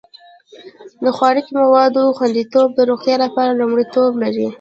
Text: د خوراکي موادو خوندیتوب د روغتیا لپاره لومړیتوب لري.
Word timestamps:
د 1.03 1.05
خوراکي 1.17 1.51
موادو 1.61 2.03
خوندیتوب 2.17 2.67
د 2.75 2.79
روغتیا 2.89 3.15
لپاره 3.25 3.57
لومړیتوب 3.61 4.11
لري. 4.23 4.47